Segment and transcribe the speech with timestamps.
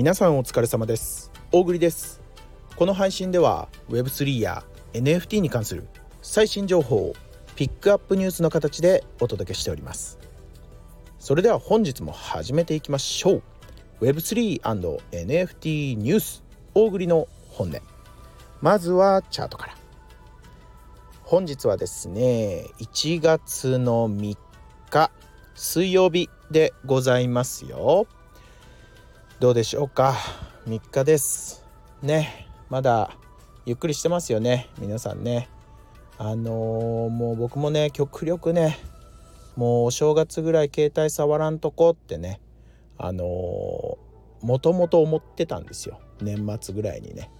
[0.00, 1.30] 皆さんお疲れ様です。
[1.52, 2.22] 大栗です。
[2.74, 4.64] この配信では Web3 や
[4.94, 5.86] NFT に関する
[6.22, 7.12] 最新情報を
[7.54, 10.18] ピックアップニュースの形でお届けしております。
[11.18, 13.42] それでは本日も始めていきましょう。
[14.00, 16.42] Web3&NFT ニュース
[16.72, 17.76] 大栗の本音。
[18.62, 19.76] まずはチャートから。
[21.24, 24.34] 本日はですね1月の3
[24.88, 25.10] 日
[25.54, 28.06] 水曜日でございますよ。
[29.40, 30.18] どうでしょうか
[30.66, 31.64] ？3日です。
[32.02, 33.16] ねまだ
[33.64, 34.68] ゆっくりしてますよね。
[34.78, 35.48] 皆さんね。
[36.18, 38.78] あのー、もう僕もね極力ね
[39.56, 42.38] もうお正月ぐらい携帯触らんとこってね
[42.98, 43.26] あのー、
[44.46, 45.98] もともと思ってたんですよ。
[46.20, 47.30] 年末ぐらいにね。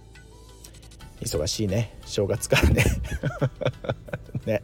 [1.21, 1.99] 忙しいね。
[2.07, 2.83] 正月からね。
[4.47, 4.63] ね。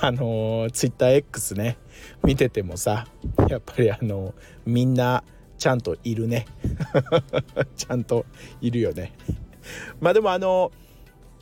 [0.00, 1.76] あのー、TwitterX ね。
[2.24, 3.06] 見ててもさ
[3.50, 4.32] やっぱりあのー、
[4.64, 5.22] みんな
[5.58, 6.46] ちゃんといるね。
[7.76, 8.26] ちゃんと
[8.60, 9.12] いるよね。
[10.00, 10.72] まあでもあの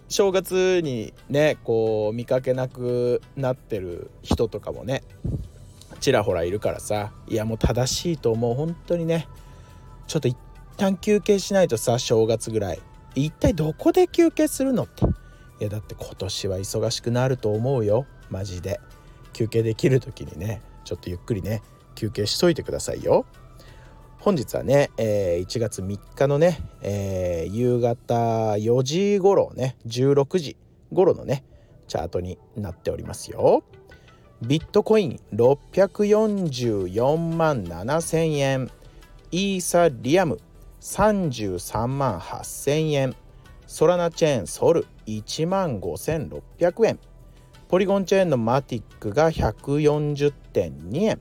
[0.08, 5.02] 正月にねこう見かけなくなってる人とかもね
[6.00, 8.54] ちらほらいるからさいやもう正しいと思う。
[8.54, 9.28] 本当にね
[10.06, 10.36] ちょっと一
[10.76, 12.80] 旦休憩しないとさ正月ぐらい。
[13.16, 15.04] 一体どこで休憩するのって。
[15.04, 15.08] い
[15.60, 18.06] やだって今年は忙しくなると思うよ。
[18.28, 18.80] マジで。
[19.32, 21.62] 休憩できる時にねちょっとゆっくりね
[21.94, 23.26] 休憩しといてくださいよ。
[24.24, 28.14] 本日はね、えー、1月3日のね、えー、夕方
[28.54, 30.56] 4時頃ね16時
[30.94, 31.44] 頃のね
[31.88, 33.64] チャートになっておりますよ。
[34.40, 38.70] ビットコイン644万7000円
[39.30, 40.40] イーサリアム
[40.80, 43.16] 33万8000円
[43.66, 46.98] ソラナチェーンソル1万5600円
[47.68, 51.20] ポリゴンチェーンのマティックが140.2円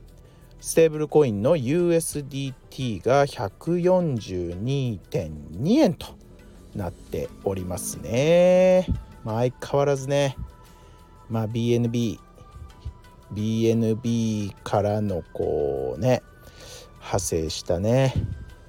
[0.62, 6.08] ステーブルコインの USDT T が142.2円と
[6.74, 8.88] なっておりますね。
[9.24, 10.36] まあ、相変わらずね、
[11.30, 12.18] まあ、BNB
[13.32, 16.24] BNB からのこうね
[16.96, 18.16] 派生したね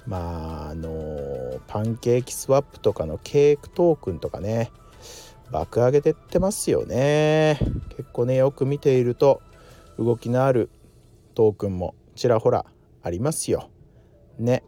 [0.05, 4.71] まああのパンケーキスワップとかのケークトークンとかね
[5.49, 7.57] 爆上げてってますよね
[7.89, 9.41] 結構ねよく見ていると
[9.97, 10.69] 動きのある
[11.33, 12.67] トークンもちらほら
[13.01, 13.71] ありますよ。
[14.39, 14.63] ね。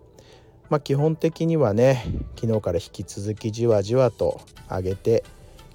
[0.70, 2.04] まあ基本的にはね
[2.40, 5.24] 昨日から引き続きじわじわと上げて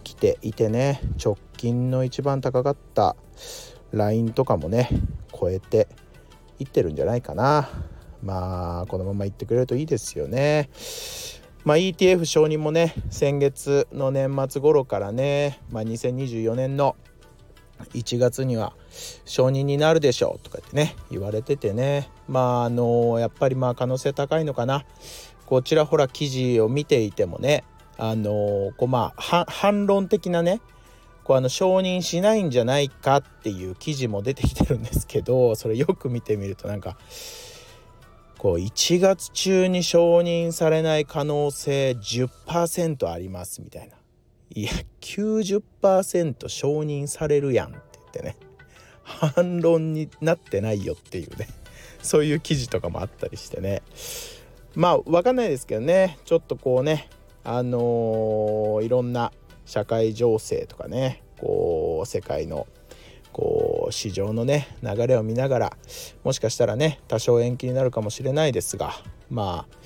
[0.04, 3.16] きていてね直近の一番高かった
[3.92, 4.88] ラインとかもね
[5.32, 5.88] 超えて
[6.58, 7.68] いってるんじゃないかな。
[8.22, 10.70] まあこのままいってくれるといいですよね。
[11.64, 16.96] まあ、ETF 承認もね先月の年末頃からね、まあ、2024年の
[17.94, 18.72] 1月には
[19.24, 24.84] 承認になるでしょうとかってね言われててねまああのやっぱりまあ可能性高いのかな。
[25.44, 27.62] こちらほら記事を見ていてもね
[27.98, 30.62] あのこうまあ反論的なね
[31.24, 36.96] こうあの承認しないんじゃないかっていう記事も出てきてるんですけどそれよく見てみるとなんか
[38.38, 43.96] こう1月中に承認されない可能性10%ありますみたいな。
[44.54, 44.70] いや
[45.00, 48.36] 90%承認されるやんって言ってね。
[49.04, 51.48] 反論になってないよっていうね。
[52.02, 53.82] そういう記事とかもあったりしてね
[54.74, 57.08] まあ分かんないですけどねちょっとこうね
[57.44, 59.32] あのー、いろんな
[59.66, 62.66] 社会情勢とかねこう世界の
[63.32, 65.76] こう市場のね流れを見ながら
[66.22, 68.92] もしかしたらね多少延期になるかもしれないですが
[69.30, 69.76] まあ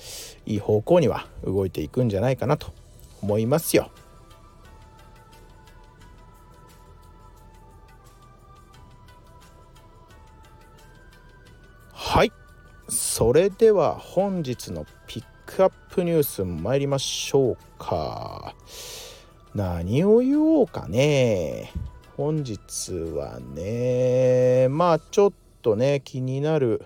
[0.45, 2.73] いい方向には動いていくんじゃないかなと
[3.21, 3.89] 思いますよ。
[13.17, 18.53] それでは本日のピックアップニュース参りましょうか。
[19.55, 21.73] 何を言おうかね。
[22.15, 25.33] 本日はねまあちょっ
[25.63, 26.85] とね気になる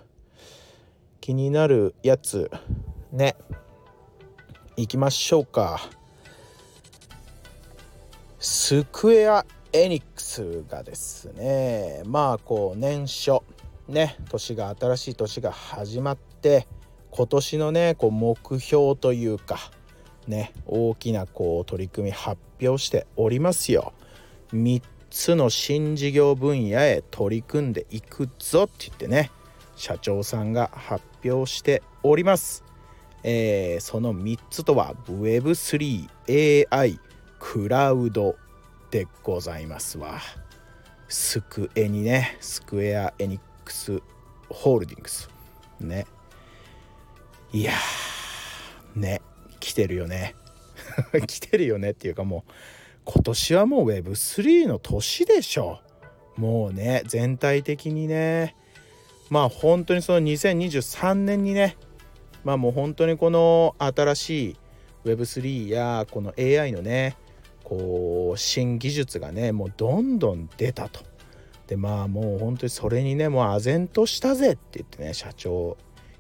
[1.20, 2.50] 気になるやつ
[3.12, 3.36] ね
[4.78, 5.82] いきましょうか。
[8.40, 13.42] スクエア・エニックスがですねまあこう年初
[13.88, 16.68] ね年が新しい年が始まって
[17.12, 19.58] 今年のねこう目標というか
[20.28, 23.94] ね大きなこう取り組み発表しておりますよ。
[24.54, 29.32] 3つの新事業分野へ取り組んでいくぞって言ってね
[29.76, 32.64] 社長さんが発表しております。
[33.24, 37.00] えー、その3つとは Web3AI
[37.40, 38.36] クラウド
[38.90, 40.20] でございますわ。
[41.08, 44.02] スクエにねスクエアエニックス
[44.50, 45.30] ホールディングス
[45.80, 46.06] ね。
[47.54, 47.74] いや
[48.96, 49.22] ね
[49.60, 50.36] 来てるよね。
[51.26, 52.52] 来てるよねっていうかもう
[53.06, 55.80] 今年はもう Web3 の年でしょ。
[56.36, 58.56] もうね全体的にね。
[59.30, 61.78] まあ本当にその2023年にね。
[62.44, 64.56] まあもう本当にこの新しい
[65.06, 67.16] Web3 やこの AI のね
[67.64, 71.11] こう新技術がねもうどんどん出たと。
[71.72, 75.78] でまあもう本当にそれにねもう唖然としたぜって言ってね社長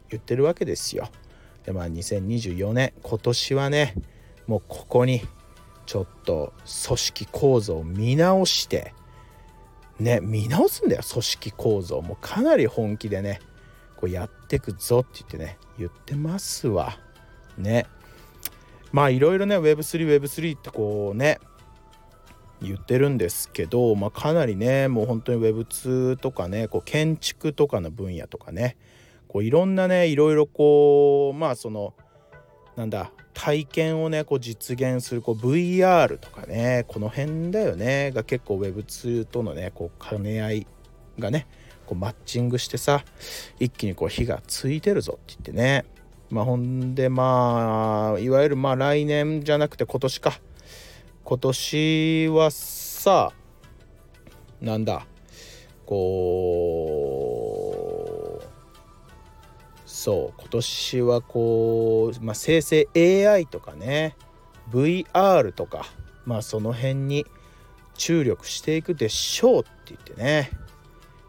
[0.07, 1.09] 言ってるわけですよ。
[1.65, 3.95] でまあ2024年今年はね
[4.47, 5.21] もうここに
[5.85, 6.53] ちょっと
[6.85, 8.93] 組織構造を見直して
[9.99, 12.01] ね見直すんだよ組織構造。
[12.01, 13.41] もうかなり本気でね
[13.97, 16.97] こうやってくぞって言ってね言ってますわ。
[17.57, 17.87] ね。
[18.93, 21.39] まあいろいろね Web3Web3 ってこうね
[22.61, 28.77] 言ってるんですけど、まあ、かなりねもう本当に Web2 とかねこう建築とかの分野とかね
[29.27, 31.93] こういろんなねいろいろこうまあその
[32.75, 40.67] なんだ体験をねこう実現するこう VR とかねこの辺だよねが結構 Web2 とのねこう兼ね合い
[41.17, 41.47] がね
[41.87, 43.03] こうマッチングしてさ
[43.59, 45.85] 一気にこう火がついてるぞって言ってね。
[46.29, 50.39] まあほんでまあいわゆるまあ来年じゃなくて今年か。
[51.23, 53.31] 今年はさ
[54.59, 55.05] なんだ
[55.85, 57.19] こ
[58.39, 58.43] う
[59.85, 64.15] そう今年はこう、まあ、生成 AI とかね
[64.69, 65.85] VR とか
[66.25, 67.25] まあその辺に
[67.95, 70.51] 注力していくでしょうって言ってね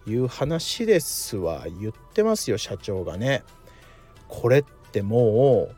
[0.06, 1.64] いう話ですわ。
[1.80, 3.44] 言ってますよ社長がね。
[4.28, 5.68] これっても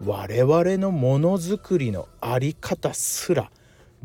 [0.00, 3.50] う我々のものづくりの在り方すら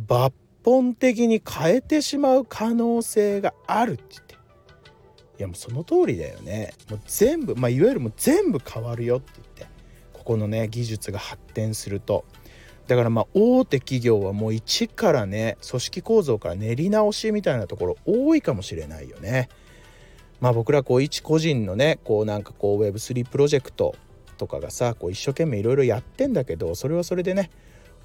[0.08, 0.32] 抜
[0.64, 4.36] 本的に変えてしまう可能性があるって言って。
[4.36, 6.74] いやもうその通りだよね。
[6.90, 9.68] もう全部まあいわゆるもう全部変わるよって言って。
[10.14, 12.26] ここのね技術が発展すると。
[12.88, 19.48] だからまあ大手企業はもう一からね組織構造から練り直しみたいなところ多いかもしれないよね。
[20.42, 23.96] まあ僕らこう一個人のねこうなんかこう Web3 プロジェクト
[24.38, 27.52] とかがさこう一生懸命いろいろやってんだけどそれはそれでね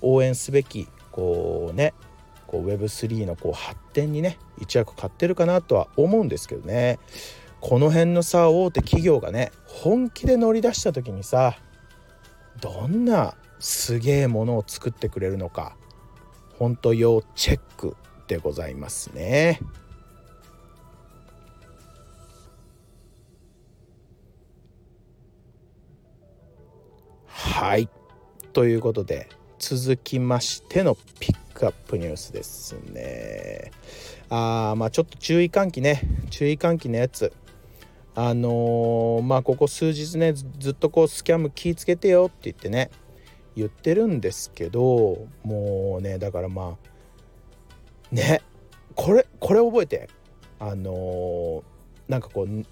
[0.03, 1.95] 応援すべきこうね
[2.49, 6.99] こう Web3 のこう発展にね一役買ってるかなとは思うんですけどね
[7.61, 11.57] この辺のさ大手企業がね本気で乗り出した時にさ
[12.61, 15.77] どんなすげえものを作ってくれるのか
[16.59, 17.97] 本当要チェック
[18.27, 19.61] でございますね。
[27.27, 27.89] はい
[28.53, 29.29] ということで
[29.67, 33.73] 続きましてのピックアップニュースですね。
[34.29, 36.03] あーまあちょっと注意喚起ね。
[36.29, 37.33] 注意喚起のやつ。
[38.15, 42.91] あのー、まあここ数日ねずっとこうスキャンム気ぃつけてよって言ってね
[43.57, 48.43] 言ってるんですけどもうねだからまあね
[48.95, 50.11] これこれ覚えて。
[50.59, 51.63] あのー、
[52.09, 52.67] なんかこう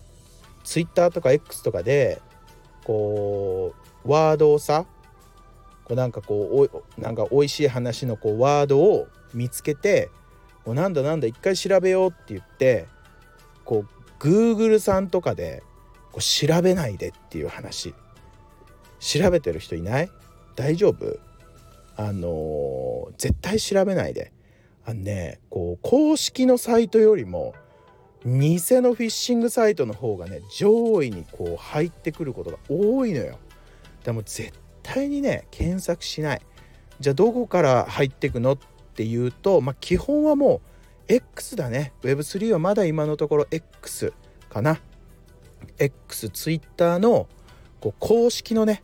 [0.62, 2.20] ツイッターとか X とかで
[2.84, 3.74] こ
[4.04, 4.84] うワードをさ
[5.84, 10.10] こうなんかこうおなんか美味しい話のこうワードを見つけて
[10.64, 12.86] もうなんだなんだ一回調べようって言って
[13.64, 15.62] こう Google さんとかで
[16.12, 17.94] こう調べないでっていう話。
[19.00, 20.10] 調べてる人いない？
[20.54, 21.18] 大丈夫？
[21.96, 24.32] あのー、絶対調べないで。
[24.84, 27.54] あのねこう公式のサイトよりも
[28.24, 33.38] 偽のフィッシングサイトの方がね上位にこう入ってくることが多いのよ。
[34.04, 36.42] でも絶対にね検索しない。
[37.00, 38.58] じゃあどこから入っていくのっ
[38.94, 40.60] ていうと、まあ、基本はも
[41.08, 41.92] う X だね。
[42.02, 44.12] Web3 はまだ今のところ X
[44.48, 44.80] かな。
[45.78, 47.28] X、Twitter の
[47.80, 48.82] こう公式のね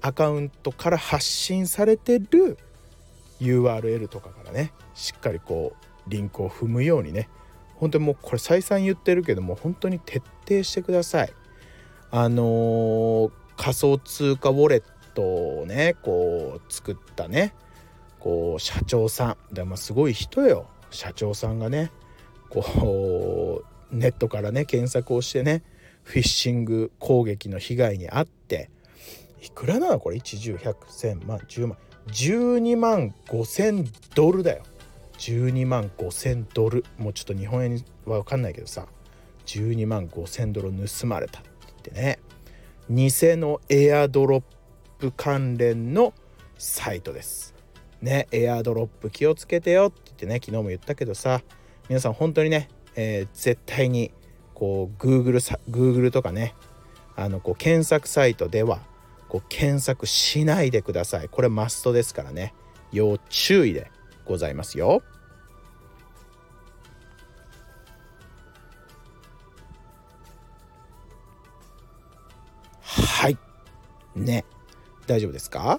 [0.00, 2.58] アカウントから発信されてる
[3.40, 5.74] URL とかからねしっかりこ
[6.06, 7.28] うリンクを踏むようにね。
[7.76, 11.32] 本当にもうこれ再三言ってるけども本当に徹底してください。
[12.10, 15.22] あのー、仮想通貨ウォレットト
[15.60, 17.54] をねこう作ったね
[18.20, 19.54] こう社長さん。
[19.54, 20.66] でもすごい人よ。
[20.90, 21.90] 社長さんがね
[22.48, 25.62] こうネットからね検索をしてね
[26.02, 28.70] フィッシング攻撃の被害に遭って
[29.42, 30.16] いくらなのこれ？
[30.16, 31.78] 一重百千万10万。
[32.08, 34.62] 12万5千ドルだよ。
[35.18, 36.84] 12万5千ドル。
[36.98, 38.86] もうちょっと日本円は分かんないけどさ。
[39.46, 42.18] 12万5千ドル盗まれたって言ってね。
[42.90, 44.46] 偽のエアドロップ
[45.02, 46.14] プ関連の
[46.58, 47.56] サイトです。
[48.00, 51.40] ねエアドロップ気をつけてよって言ってね昨日も言ったけどさ
[51.88, 54.12] 皆さん本当にね、えー、絶対に
[54.54, 55.38] こう Google,
[55.70, 56.54] Google とかね
[57.16, 58.80] あのこう検索サイトでは
[59.28, 61.28] こう検索しないでください。
[61.28, 62.54] これマストですからね。
[62.92, 63.90] 要注意で
[64.24, 65.02] ございますよ。
[72.82, 73.38] はい。
[74.14, 74.44] ね。
[75.12, 75.78] 大丈夫ですか？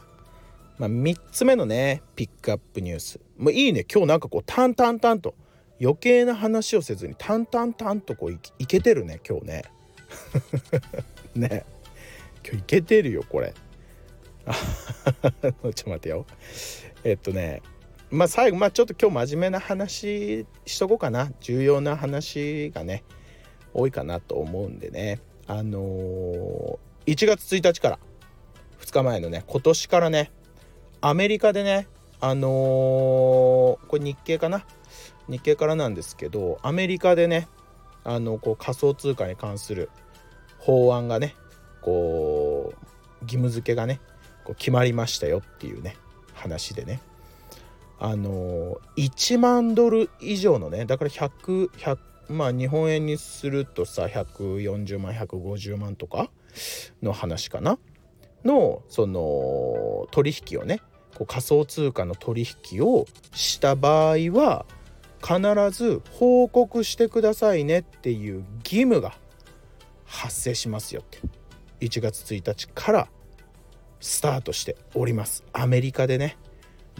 [0.77, 3.19] まあ、3つ目のねピックアップニュース。
[3.37, 3.83] もういいね。
[3.91, 5.33] 今日なんかこうタンタンタンと。
[5.81, 9.63] 余計な話をせずにタンタンタンとこういいけてるね今日ね。
[11.35, 11.65] ね。
[12.45, 13.53] 今日いけてるよこれ。
[14.45, 16.27] ちょっと待ってよ。
[17.03, 17.63] えっとね
[18.11, 21.31] まあ最後まあちょっと今日真面目な話しとこうかな。
[21.41, 23.03] 重要な話がね
[23.73, 25.19] 多いかなと思うんでね。
[25.47, 27.99] あのー、1月1日から
[28.83, 30.31] 2日前のね今年からね
[31.01, 31.87] アメリカでね
[32.19, 34.65] あのー、これ日経かな？
[35.29, 37.47] 日経からなんですけどアメリカでね
[38.03, 39.89] あのこう仮想通貨に関する
[40.59, 41.35] 法案がね
[41.81, 43.99] こう義務付けがね
[44.43, 45.95] こう決まりましたよっていうね
[46.33, 47.01] 話でね。
[47.99, 51.97] あの1万ドル以上のねだから100 100
[52.29, 56.29] まあ日本円にするとさ140万150万とか
[57.01, 57.77] の話かな？
[58.43, 60.81] のその取引をね
[61.15, 64.65] こう仮想通貨の取引をした場合は
[65.21, 65.39] 必
[65.71, 69.13] ず報告してくださいねっていう義務が
[70.05, 71.19] 発生しますよって。
[71.79, 73.07] 1月1日から
[73.99, 75.43] スタートしております。
[75.53, 76.37] アメリカでね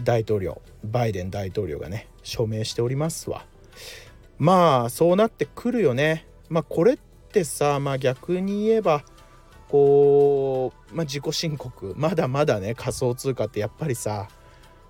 [0.02, 3.44] 大統領バイデン大統領がね署名しておりますわ。
[4.38, 6.26] まあそうなってくるよね。
[6.48, 6.98] まあこれっ
[7.30, 9.04] てさまあ逆に言えば
[9.68, 14.28] こう、まあ、自己申告まだまだね仮想通貨ってやっぱりさ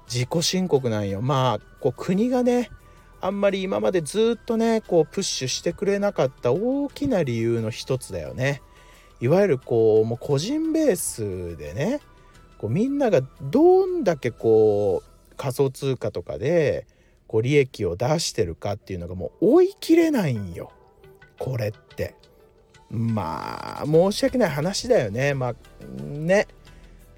[0.06, 2.70] 自己申告なんよまあこう国がね
[3.20, 8.60] あんまり今までずっとねこうプッシュしてくれなかった大きな理由の一つだよね。
[9.20, 12.00] いわゆるこうもう個人ベースでね
[12.58, 16.86] こうみんながどんだけこう仮想通貨とかで
[17.26, 20.70] こう利益を出してるかっていうのがもう追い切れないんよ
[21.38, 22.14] これって。
[22.90, 25.34] まあ申し訳ない話だよね。
[25.34, 25.54] まあ
[26.02, 26.46] ね。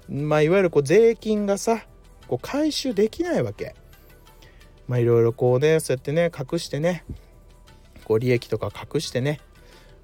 [0.09, 1.81] まあいわゆるこう税金がさ
[2.27, 3.75] こう回収できないわけ。
[4.87, 7.03] まあいろいろこうねそうやってね隠してね
[8.05, 9.41] こう利益とか隠してね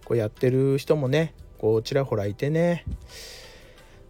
[0.06, 2.86] こうやってる人もねこうちらほらいてね。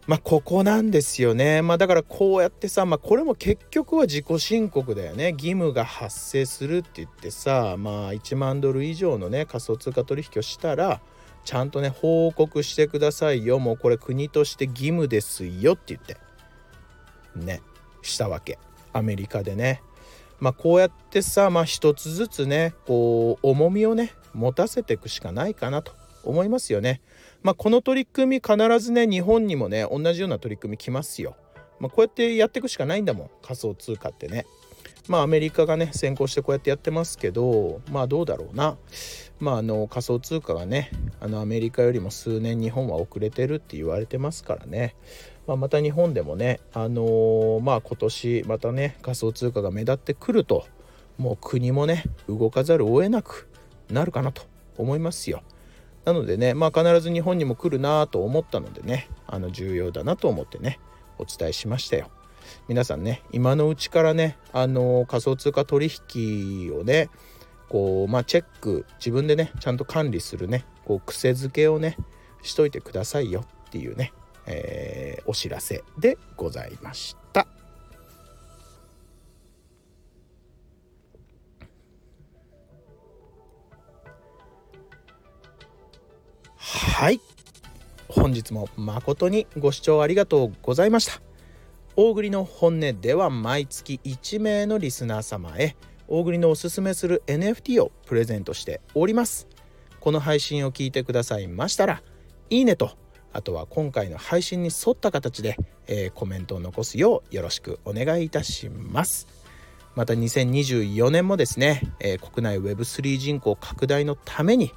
[0.06, 1.62] まあここなんですよね。
[1.62, 5.30] まあだからこうやってさまあこれも結局は自己申告だよね。
[5.30, 11.00] 義務が発生するって言ってさまあ1万ドル以上のね仮想通貨取引をしたら
[11.44, 13.58] ちゃんとね報告してくださいよ。
[13.58, 16.16] もうこれ国として義務ですよって言って。
[17.36, 17.60] ね。
[18.02, 18.58] したわけ。
[18.92, 19.82] アメリカでね。
[20.40, 25.92] まあこうやってさまあ一つずつねこう重みをね持たせていくしかないかなと。
[26.24, 27.00] 思いますよね。
[27.42, 31.36] まあこの取り組み必ずね日本にもね同じような取り組み来ますよ。
[31.78, 33.30] まあこうやってやっていくしかないんだもん。
[33.42, 34.46] 仮想通貨ってね。
[35.08, 38.76] まあアメリカがね先行してこうやってやってますけどまあどうだろうな
[39.38, 44.96] まああの仮想通貨がねあのアメリカよりも数年日本は遅れてるって言われてますからね、
[45.46, 50.66] まあ、また日本でもねあのー、まあ今年またね仮想通貨が目立ってくると
[51.18, 53.48] もう国もね動かざるを得なく
[53.90, 54.42] なるかなと
[54.78, 55.42] 思いますよ。
[56.04, 60.78] なのでねまあ必ず日本にも来るなと思ったのでねあの重要だなと思ってね
[61.18, 62.10] お伝えしましたよ。
[62.68, 67.10] 皆さんね今のうちからねあの仮想通貨取引をね
[67.68, 71.96] こうまあチェック自分でねちゃんと管理するねこう癖づけをね
[72.42, 74.12] しといてくださいよっていうね、
[74.46, 77.46] えー、お知らせでございました。
[86.56, 87.20] はい
[88.08, 91.33] 本日も誠にご視聴ありがとうございました。
[91.96, 95.76] 大栗の本音では毎月1名のリスナー様へ
[96.08, 99.46] 大栗のおすすめする NFT をプレゼントしております。
[100.00, 102.02] この配信を聞いてくださいましたら
[102.50, 102.90] いいねと
[103.32, 109.28] あとは今回の配信に沿った形で、えー、コメントを残すようよろしくお願いいたします。
[109.94, 114.72] また2024年もですね、えー、国内 Web3 人口拡大のために、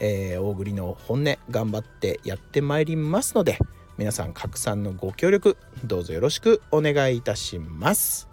[0.00, 3.58] えー、大栗の本音頑張ってやってまいりますので
[3.98, 8.28] 皆さん拡散のご協力どうぞよろしくお願いいたします。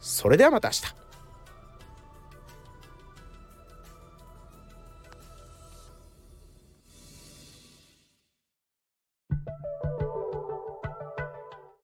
[0.00, 1.05] それではまた明日。